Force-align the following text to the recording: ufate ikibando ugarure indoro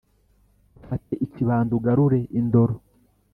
ufate 0.79 1.13
ikibando 1.25 1.71
ugarure 1.79 2.19
indoro 2.39 2.75